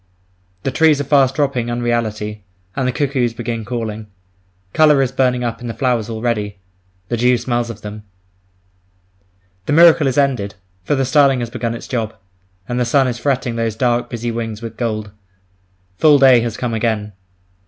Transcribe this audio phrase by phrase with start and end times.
[0.63, 2.43] The trees are fast dropping unreality,
[2.75, 4.07] and the cuckoos begin calling.
[4.73, 6.57] Colour is burning up in the flowers already;
[7.09, 8.01] the dew smells of them.
[9.67, 12.15] The miracle is ended, for the starling has begun its job;
[12.67, 15.11] and the sun is fretting those dark, busy wings with gold.
[15.99, 17.13] Full day has come again.